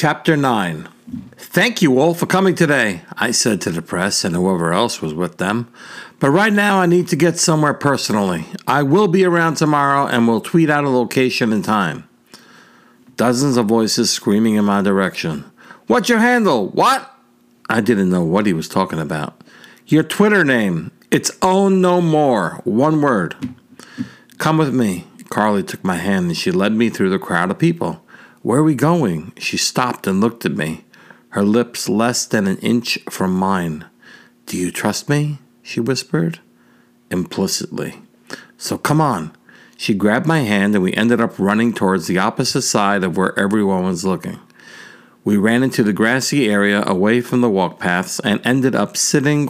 [0.00, 0.88] Chapter 9
[1.36, 5.12] Thank you all for coming today, I said to the press and whoever else was
[5.12, 5.70] with them.
[6.18, 8.46] But right now I need to get somewhere personally.
[8.66, 12.08] I will be around tomorrow and will tweet out a location and time.
[13.16, 15.44] Dozens of voices screaming in my direction.
[15.86, 16.68] What's your handle?
[16.68, 17.14] What?
[17.68, 19.38] I didn't know what he was talking about.
[19.86, 20.92] Your Twitter name.
[21.10, 22.62] It's Own No More.
[22.64, 23.36] One word.
[24.38, 25.04] Come with me.
[25.28, 28.02] Carly took my hand and she led me through the crowd of people.
[28.42, 29.34] Where are we going?
[29.36, 30.84] She stopped and looked at me,
[31.30, 33.84] her lips less than an inch from mine.
[34.46, 35.38] Do you trust me?
[35.62, 36.40] she whispered.
[37.10, 37.96] Implicitly.
[38.56, 39.36] So come on.
[39.76, 43.38] She grabbed my hand and we ended up running towards the opposite side of where
[43.38, 44.40] everyone was looking.
[45.22, 49.48] We ran into the grassy area away from the walk paths and ended up sitting,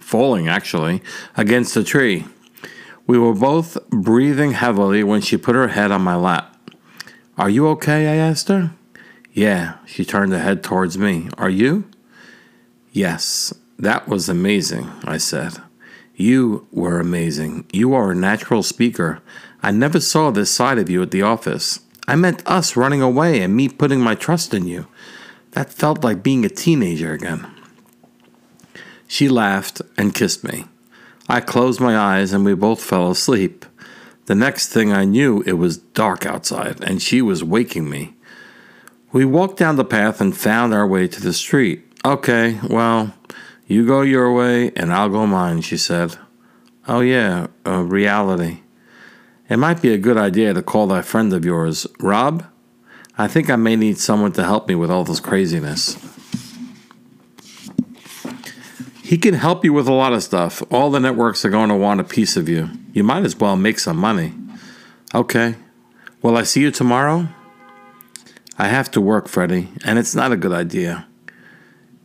[0.00, 1.02] falling actually,
[1.36, 2.24] against a tree.
[3.06, 6.53] We were both breathing heavily when she put her head on my lap.
[7.36, 8.06] Are you okay?
[8.08, 8.72] I asked her.
[9.32, 11.28] Yeah, she turned her head towards me.
[11.36, 11.90] Are you?
[12.92, 15.54] Yes, that was amazing, I said.
[16.14, 17.66] You were amazing.
[17.72, 19.20] You are a natural speaker.
[19.62, 21.80] I never saw this side of you at the office.
[22.06, 24.86] I meant us running away and me putting my trust in you.
[25.52, 27.46] That felt like being a teenager again.
[29.08, 30.66] She laughed and kissed me.
[31.28, 33.64] I closed my eyes and we both fell asleep.
[34.26, 38.14] The next thing I knew, it was dark outside, and she was waking me.
[39.12, 41.84] We walked down the path and found our way to the street.
[42.04, 43.14] Okay, well,
[43.66, 46.18] you go your way and I'll go mine, she said.
[46.88, 48.60] Oh, yeah, uh, reality.
[49.48, 52.44] It might be a good idea to call that friend of yours, Rob.
[53.16, 56.13] I think I may need someone to help me with all this craziness.
[59.14, 60.60] He can help you with a lot of stuff.
[60.72, 62.68] All the networks are going to want a piece of you.
[62.92, 64.34] You might as well make some money.
[65.14, 65.54] Okay.
[66.20, 67.28] Will I see you tomorrow?
[68.58, 71.06] I have to work, Freddie, and it's not a good idea.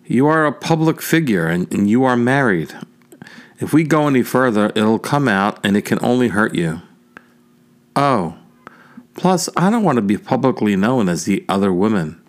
[0.05, 2.75] You are a public figure and, and you are married.
[3.59, 6.79] If we go any further, it'll come out and it can only hurt you.
[7.95, 8.37] Oh.
[9.15, 12.21] Plus, I don't want to be publicly known as the other woman.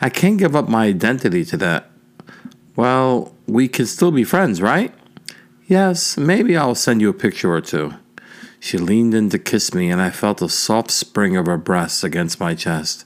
[0.00, 1.88] I can't give up my identity to that.
[2.74, 4.92] Well, we can still be friends, right?
[5.66, 7.94] Yes, maybe I'll send you a picture or two.
[8.60, 12.02] She leaned in to kiss me, and I felt a soft spring of her breasts
[12.02, 13.04] against my chest.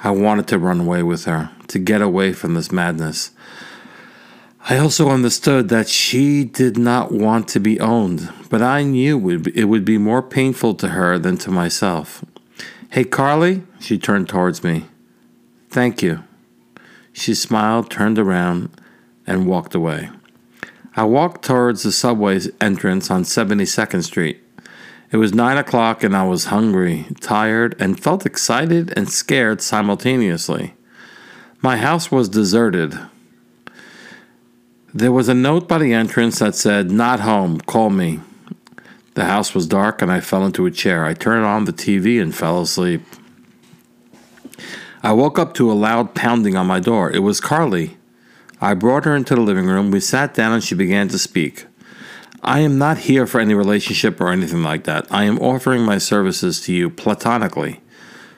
[0.00, 3.30] I wanted to run away with her, to get away from this madness.
[4.68, 9.16] I also understood that she did not want to be owned, but I knew
[9.54, 12.24] it would be more painful to her than to myself.
[12.90, 14.86] Hey, Carly, she turned towards me.
[15.70, 16.24] Thank you.
[17.12, 18.70] She smiled, turned around,
[19.26, 20.10] and walked away.
[20.94, 24.42] I walked towards the subway entrance on 72nd Street.
[25.12, 30.74] It was 9 o'clock and I was hungry, tired, and felt excited and scared simultaneously.
[31.60, 32.98] My house was deserted.
[34.92, 38.20] There was a note by the entrance that said, Not home, call me.
[39.14, 41.04] The house was dark and I fell into a chair.
[41.04, 43.02] I turned on the TV and fell asleep.
[45.02, 47.10] I woke up to a loud pounding on my door.
[47.10, 47.95] It was Carly.
[48.66, 49.92] I brought her into the living room.
[49.92, 51.66] We sat down and she began to speak.
[52.42, 55.06] I am not here for any relationship or anything like that.
[55.08, 57.80] I am offering my services to you platonically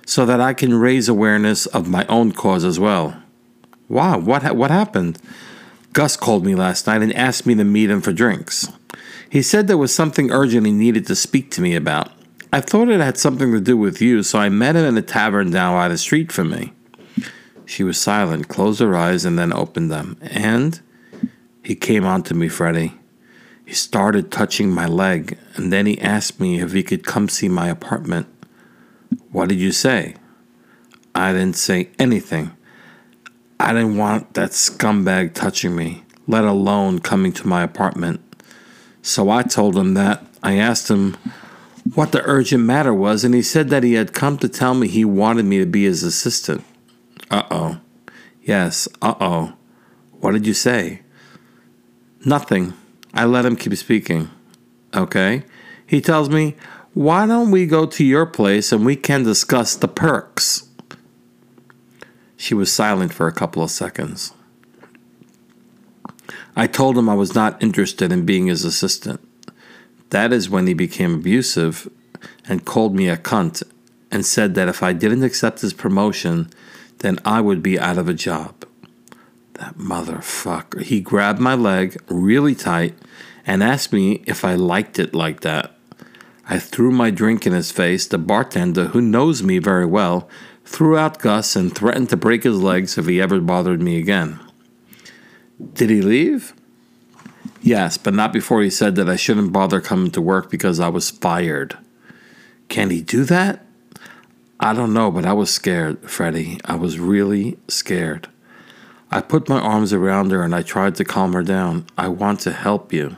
[0.04, 3.22] so that I can raise awareness of my own cause as well.
[3.88, 5.18] Wow, what, ha- what happened?
[5.94, 8.70] Gus called me last night and asked me to meet him for drinks.
[9.30, 12.12] He said there was something urgent he needed to speak to me about.
[12.52, 15.02] I thought it had something to do with you, so I met him in a
[15.02, 16.74] tavern down by the street from me.
[17.68, 20.16] She was silent, closed her eyes, and then opened them.
[20.22, 20.80] And
[21.62, 22.94] he came on to me, Freddie.
[23.66, 27.46] He started touching my leg, and then he asked me if he could come see
[27.46, 28.26] my apartment.
[29.32, 30.14] What did you say?
[31.14, 32.52] I didn't say anything.
[33.60, 38.22] I didn't want that scumbag touching me, let alone coming to my apartment.
[39.02, 40.24] So I told him that.
[40.42, 41.18] I asked him
[41.94, 44.88] what the urgent matter was, and he said that he had come to tell me
[44.88, 46.64] he wanted me to be his assistant.
[47.30, 47.80] Uh oh.
[48.42, 49.54] Yes, uh oh.
[50.20, 51.02] What did you say?
[52.25, 52.75] Nothing.
[53.14, 54.30] I let him keep speaking.
[54.94, 55.44] Okay.
[55.86, 56.56] He tells me,
[56.94, 60.69] Why don't we go to your place and we can discuss the perks?
[62.36, 64.32] She was silent for a couple of seconds.
[66.56, 69.20] I told him I was not interested in being his assistant.
[70.10, 71.88] That is when he became abusive
[72.48, 73.62] and called me a cunt
[74.10, 76.50] and said that if I didn't accept his promotion,
[76.98, 78.64] then I would be out of a job.
[79.54, 80.82] That motherfucker.
[80.82, 82.94] He grabbed my leg really tight
[83.46, 85.74] and asked me if I liked it like that.
[86.48, 88.06] I threw my drink in his face.
[88.06, 90.28] The bartender, who knows me very well,
[90.64, 94.38] threw out Gus, and threatened to break his legs if he ever bothered me again.
[95.72, 96.54] Did he leave?
[97.60, 100.88] Yes, but not before he said that I shouldn't bother coming to work because I
[100.88, 101.76] was fired.
[102.68, 103.64] Can he do that?
[104.69, 106.61] I don't know, but I was scared, Freddie.
[106.62, 108.29] I was really scared.
[109.11, 111.87] I put my arms around her and I tried to calm her down.
[111.97, 113.17] I want to help you,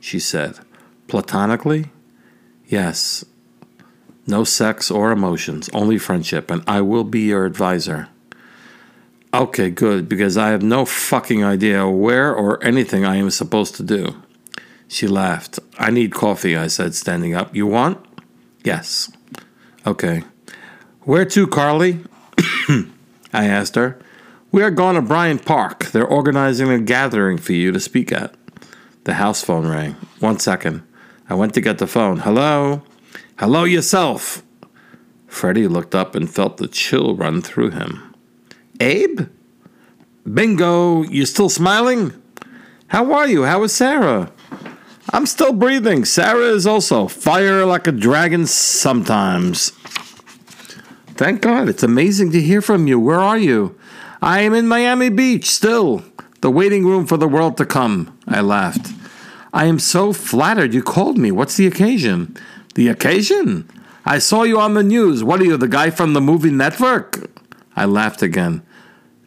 [0.00, 0.60] she said.
[1.08, 1.90] Platonically?
[2.66, 3.26] Yes.
[4.26, 8.08] No sex or emotions, only friendship, and I will be your advisor.
[9.34, 13.82] Okay, good, because I have no fucking idea where or anything I am supposed to
[13.82, 14.22] do.
[14.88, 15.58] She laughed.
[15.78, 17.54] I need coffee, I said, standing up.
[17.54, 18.02] You want?
[18.64, 19.12] Yes.
[19.86, 20.22] Okay.
[21.02, 22.00] Where to, Carly?
[23.32, 23.98] I asked her.
[24.50, 25.86] We are going to Bryant Park.
[25.86, 28.34] They're organizing a gathering for you to speak at.
[29.04, 29.92] The house phone rang.
[30.20, 30.82] One second.
[31.28, 32.20] I went to get the phone.
[32.20, 32.82] Hello?
[33.38, 34.42] Hello yourself.
[35.26, 38.14] Freddie looked up and felt the chill run through him.
[38.80, 39.28] Abe?
[40.32, 42.12] Bingo, you still smiling?
[42.86, 43.42] How are you?
[43.44, 44.32] How is Sarah?
[45.14, 46.04] I'm still breathing.
[46.04, 49.70] Sarah is also fire like a dragon sometimes.
[51.14, 51.68] Thank God.
[51.68, 52.98] It's amazing to hear from you.
[52.98, 53.78] Where are you?
[54.20, 56.02] I am in Miami Beach still.
[56.40, 58.18] The waiting room for the world to come.
[58.26, 58.92] I laughed.
[59.52, 61.30] I am so flattered you called me.
[61.30, 62.36] What's the occasion?
[62.74, 63.70] The occasion?
[64.04, 65.22] I saw you on the news.
[65.22, 67.30] What are you, the guy from the movie network?
[67.76, 68.62] I laughed again.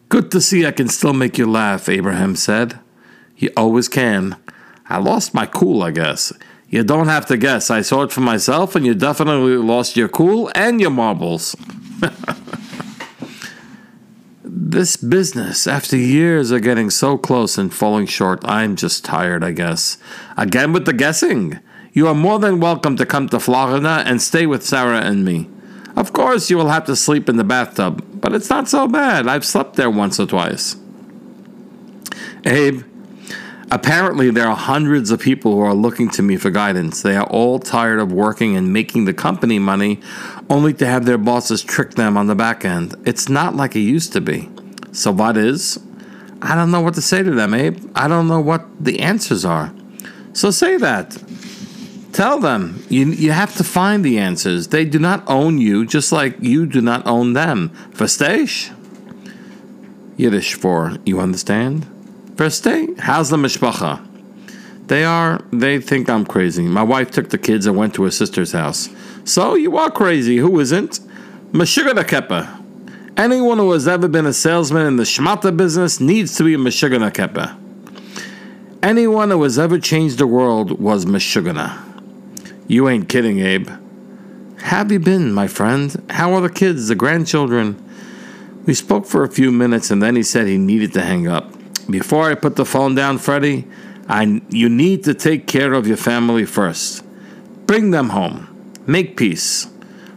[0.10, 2.78] Good to see I can still make you laugh, Abraham said.
[3.38, 4.36] You always can.
[4.90, 6.32] I lost my cool, I guess.
[6.70, 7.70] You don't have to guess.
[7.70, 11.56] I saw it for myself, and you definitely lost your cool and your marbles.
[14.44, 19.52] this business, after years of getting so close and falling short, I'm just tired, I
[19.52, 19.98] guess.
[20.36, 21.60] Again with the guessing.
[21.94, 25.50] You are more than welcome to come to Florida and stay with Sarah and me.
[25.96, 29.28] Of course, you will have to sleep in the bathtub, but it's not so bad.
[29.28, 30.76] I've slept there once or twice.
[32.46, 32.84] Abe,
[33.72, 37.02] apparently there are hundreds of people who are looking to me for guidance.
[37.02, 40.00] They are all tired of working and making the company money
[40.50, 42.96] only to have their bosses trick them on the back end.
[43.06, 44.50] It's not like it used to be.
[44.92, 45.80] So, what is?
[46.42, 47.92] I don't know what to say to them, Abe.
[47.96, 49.74] I don't know what the answers are.
[50.34, 51.18] So, say that.
[52.14, 54.70] Tell them you, you have to find the answers.
[54.70, 57.70] They do not own you, just like you do not own them.
[57.92, 58.74] Verstehst?
[60.16, 61.86] Yiddish for you understand?
[62.38, 63.00] Versteh?
[63.00, 64.06] How's the mishpacha?
[64.86, 66.68] They are, they think I'm crazy.
[66.68, 68.90] My wife took the kids and went to her sister's house.
[69.26, 70.38] So you are crazy.
[70.38, 71.00] Who isn't?
[71.52, 72.64] Meshuggah Keppa.
[73.18, 76.58] Anyone who has ever been a salesman in the shmata business needs to be a
[76.58, 77.58] Meshuggah Keppa.
[78.84, 81.76] Anyone who has ever changed the world was Meshuggah.
[82.68, 83.70] You ain't kidding, Abe.
[84.62, 86.06] Have you been, my friend?
[86.12, 87.84] How are the kids, the grandchildren?
[88.68, 91.57] We spoke for a few minutes and then he said he needed to hang up.
[91.90, 93.68] Before I put the phone down, Freddie,
[94.08, 97.04] I, you need to take care of your family first.
[97.66, 98.48] Bring them home.
[98.86, 99.68] Make peace.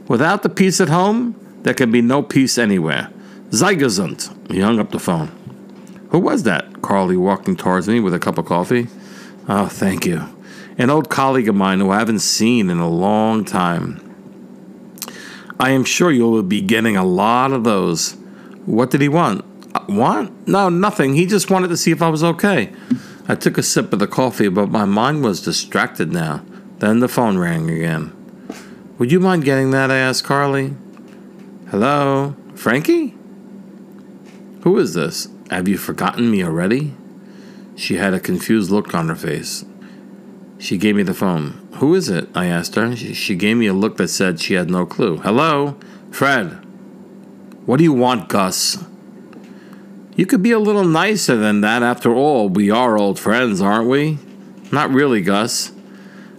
[0.08, 3.10] Without the peace at home, there can be no peace anywhere.
[3.50, 4.50] Sei gesund.
[4.50, 5.28] He hung up the phone.
[6.10, 6.82] Who was that?
[6.82, 8.88] Carly walking towards me with a cup of coffee.
[9.48, 10.36] Oh, thank you
[10.80, 14.00] an old colleague of mine who I haven't seen in a long time.
[15.58, 18.12] I am sure you will be getting a lot of those.
[18.64, 19.44] What did he want?
[19.88, 20.48] Want?
[20.48, 21.14] No, nothing.
[21.14, 22.72] He just wanted to see if I was okay.
[23.28, 26.42] I took a sip of the coffee, but my mind was distracted now.
[26.78, 28.12] Then the phone rang again.
[28.98, 29.90] Would you mind getting that?
[29.90, 30.74] I asked Carly.
[31.70, 32.34] Hello?
[32.54, 33.14] Frankie?
[34.62, 35.28] Who is this?
[35.50, 36.94] Have you forgotten me already?
[37.76, 39.64] She had a confused look on her face.
[40.58, 41.66] She gave me the phone.
[41.74, 42.28] Who is it?
[42.34, 42.94] I asked her.
[42.94, 45.18] She gave me a look that said she had no clue.
[45.18, 45.76] Hello?
[46.10, 46.62] Fred.
[47.64, 48.84] What do you want, Gus?
[50.20, 51.82] You could be a little nicer than that.
[51.82, 54.18] After all, we are old friends, aren't we?
[54.70, 55.72] Not really, Gus.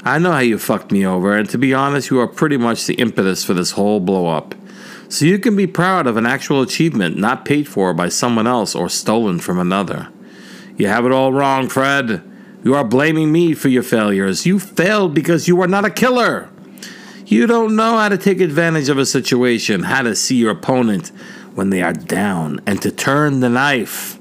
[0.04, 2.86] I know how you fucked me over, and to be honest, you are pretty much
[2.86, 4.54] the impetus for this whole blow up.
[5.10, 8.76] So you can be proud of an actual achievement not paid for by someone else
[8.76, 10.10] or stolen from another.
[10.78, 12.22] You have it all wrong, Fred.
[12.64, 14.46] You are blaming me for your failures.
[14.46, 16.52] You failed because you are not a killer.
[17.26, 21.12] You don't know how to take advantage of a situation, how to see your opponent
[21.54, 24.18] when they are down, and to turn the knife.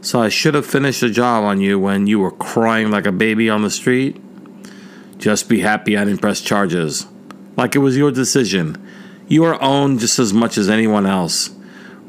[0.00, 3.12] So I should have finished the job on you when you were crying like a
[3.12, 4.20] baby on the street.
[5.18, 7.06] Just be happy I didn't press charges.
[7.56, 8.84] Like it was your decision.
[9.28, 11.50] You are owned just as much as anyone else.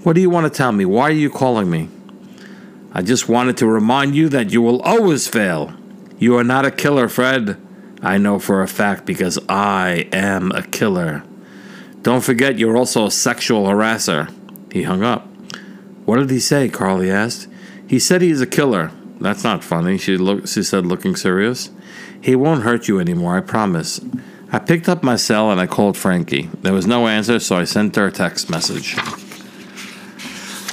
[0.02, 0.86] What do you want to tell me?
[0.86, 1.90] Why are you calling me?
[2.92, 5.74] I just wanted to remind you that you will always fail.
[6.18, 7.58] You are not a killer, Fred.
[8.02, 11.24] I know for a fact because I am a killer.
[12.02, 14.34] Don't forget you're also a sexual harasser.
[14.74, 15.28] He hung up.
[16.06, 16.68] What did he say?
[16.68, 17.48] Carly asked.
[17.88, 18.90] He said he's a killer.
[19.22, 21.70] That's not funny, she, look, she said, looking serious.
[22.20, 24.02] He won't hurt you anymore, I promise.
[24.52, 26.50] I picked up my cell and I called Frankie.
[26.64, 28.98] There was no answer, so I sent her a text message.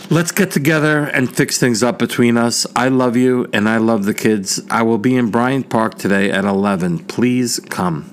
[0.08, 2.66] Let's get together and fix things up between us.
[2.74, 4.62] I love you and I love the kids.
[4.70, 7.00] I will be in Bryant Park today at 11.
[7.00, 8.09] Please come.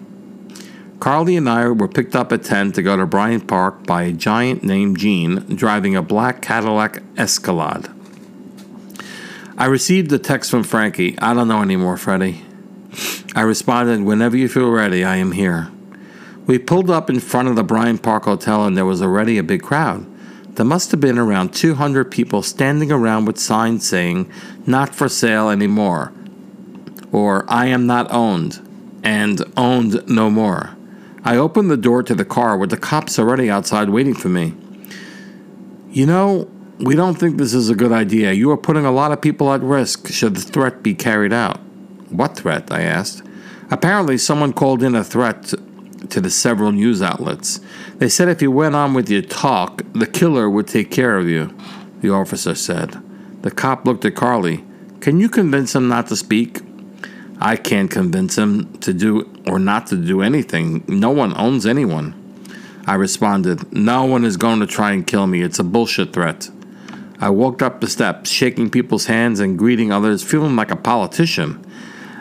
[0.99, 4.11] Carly and I were picked up at 10 to go to Bryant Park by a
[4.11, 7.87] giant named Gene driving a black Cadillac Escalade.
[9.59, 11.17] I received a text from Frankie.
[11.19, 12.43] I don't know anymore, Freddie.
[13.35, 15.69] I responded, Whenever you feel ready, I am here.
[16.47, 19.43] We pulled up in front of the Bryant Park Hotel and there was already a
[19.43, 20.05] big crowd.
[20.55, 24.31] There must have been around 200 people standing around with signs saying,
[24.65, 26.11] Not for sale anymore,
[27.11, 30.76] or I am not owned, and owned no more.
[31.23, 34.53] I opened the door to the car with the cops already outside waiting for me.
[35.89, 38.33] You know, we don't think this is a good idea.
[38.33, 41.59] You are putting a lot of people at risk should the threat be carried out.
[42.09, 42.71] What threat?
[42.71, 43.23] I asked.
[43.69, 45.53] Apparently, someone called in a threat
[46.09, 47.59] to the several news outlets.
[47.95, 51.27] They said if you went on with your talk, the killer would take care of
[51.27, 51.55] you,
[52.01, 53.01] the officer said.
[53.41, 54.63] The cop looked at Carly.
[55.01, 56.61] Can you convince him not to speak?
[57.39, 60.83] I can't convince him to do or not to do anything.
[60.87, 62.15] No one owns anyone.
[62.87, 65.41] I responded, No one is going to try and kill me.
[65.41, 66.49] It's a bullshit threat.
[67.19, 71.63] I walked up the steps, shaking people's hands and greeting others, feeling like a politician.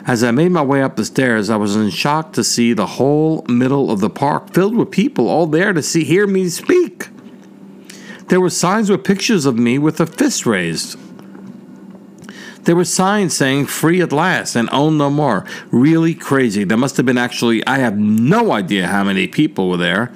[0.05, 2.85] As I made my way up the stairs, I was in shock to see the
[2.85, 7.09] whole middle of the park filled with people, all there to see hear me speak.
[8.29, 10.97] There were signs with pictures of me with a fist raised.
[12.67, 15.45] There were signs saying free at last and own no more.
[15.71, 16.65] Really crazy.
[16.65, 20.11] There must have been actually, I have no idea how many people were there.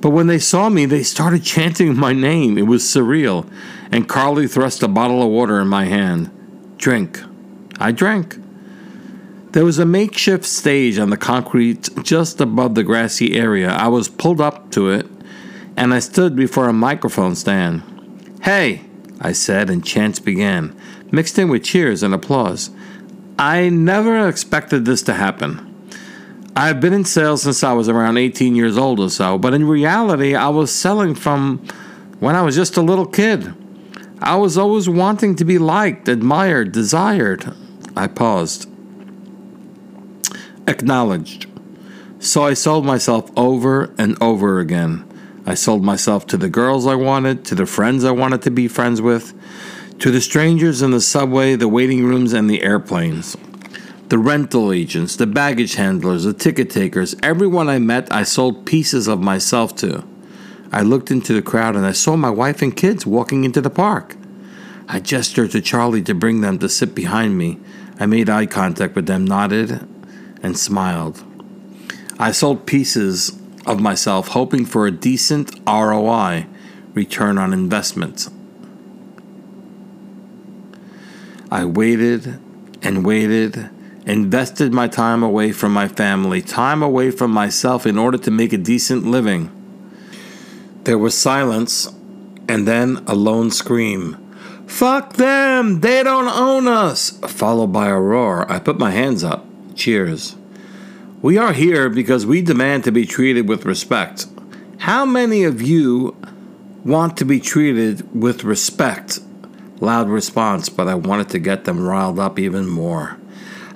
[0.00, 2.56] But when they saw me, they started chanting my name.
[2.56, 3.50] It was surreal.
[3.90, 6.30] And Carly thrust a bottle of water in my hand.
[6.78, 7.20] Drink.
[7.80, 8.36] I drank.
[9.50, 13.68] There was a makeshift stage on the concrete just above the grassy area.
[13.68, 15.06] I was pulled up to it,
[15.76, 17.82] and I stood before a microphone stand.
[18.42, 18.82] Hey,
[19.20, 20.80] I said, and chants began,
[21.12, 22.70] mixed in with cheers and applause.
[23.38, 25.66] I never expected this to happen.
[26.56, 29.66] I've been in sales since I was around 18 years old or so, but in
[29.66, 31.58] reality, I was selling from
[32.18, 33.54] when I was just a little kid.
[34.20, 37.54] I was always wanting to be liked, admired, desired.
[37.96, 38.70] I paused
[40.70, 41.46] acknowledged.
[42.20, 45.06] So I sold myself over and over again.
[45.44, 48.68] I sold myself to the girls I wanted, to the friends I wanted to be
[48.68, 49.34] friends with,
[50.00, 53.36] to the strangers in the subway, the waiting rooms, and the airplanes.
[54.08, 59.06] The rental agents, the baggage handlers, the ticket takers, everyone I met, I sold pieces
[59.06, 60.02] of myself to.
[60.72, 63.68] I looked into the crowd and I saw my wife and kids walking into the
[63.68, 64.16] park.
[64.88, 67.58] I gestured to Charlie to bring them to sit behind me.
[67.98, 69.86] I made eye contact with them, nodded,
[70.42, 71.22] and smiled.
[72.18, 76.46] I sold pieces of myself hoping for a decent ROI,
[76.94, 78.28] return on investment.
[81.50, 82.38] I waited
[82.80, 83.70] and waited,
[84.06, 88.52] invested my time away from my family, time away from myself in order to make
[88.52, 89.50] a decent living.
[90.84, 91.92] There was silence
[92.48, 94.16] and then a lone scream.
[94.66, 95.80] Fuck them!
[95.80, 97.10] They don't own us!
[97.26, 98.50] Followed by a roar.
[98.50, 99.44] I put my hands up.
[99.74, 100.36] Cheers.
[101.20, 104.26] We are here because we demand to be treated with respect.
[104.78, 106.16] How many of you
[106.84, 109.18] want to be treated with respect?
[109.80, 113.16] Loud response, but I wanted to get them riled up even more.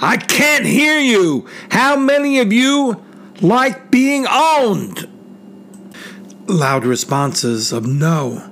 [0.01, 1.49] I can't hear you!
[1.71, 3.03] How many of you
[3.41, 5.09] like being owned?
[6.47, 8.51] Loud responses of no,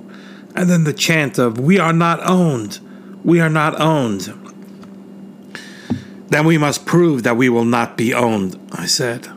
[0.57, 2.81] and then the chant of we are not owned.
[3.23, 4.33] We are not owned.
[6.29, 9.29] Then we must prove that we will not be owned, I said.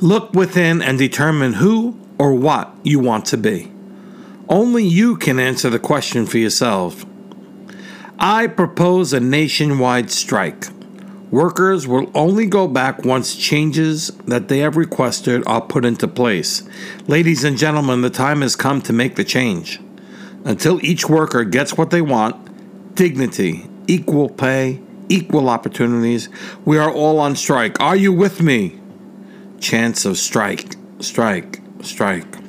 [0.00, 3.69] Look within and determine who or what you want to be.
[4.50, 7.06] Only you can answer the question for yourself.
[8.18, 10.66] I propose a nationwide strike.
[11.30, 16.68] Workers will only go back once changes that they have requested are put into place.
[17.06, 19.80] Ladies and gentlemen, the time has come to make the change.
[20.44, 26.28] Until each worker gets what they want dignity, equal pay, equal opportunities.
[26.64, 27.80] We are all on strike.
[27.80, 28.80] Are you with me?
[29.60, 32.39] Chants of strike, strike, strike.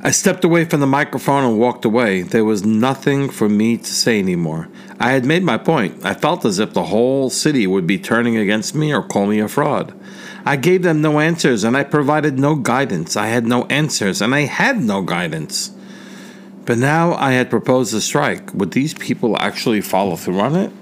[0.00, 2.22] I stepped away from the microphone and walked away.
[2.22, 4.68] There was nothing for me to say anymore.
[5.00, 6.04] I had made my point.
[6.04, 9.40] I felt as if the whole city would be turning against me or call me
[9.40, 9.92] a fraud.
[10.44, 13.16] I gave them no answers and I provided no guidance.
[13.16, 15.72] I had no answers and I had no guidance.
[16.64, 18.54] But now I had proposed a strike.
[18.54, 20.72] Would these people actually follow through on it?